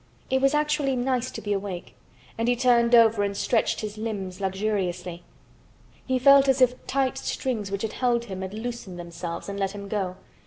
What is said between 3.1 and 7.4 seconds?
and stretched his limbs luxuriously. He felt as if tight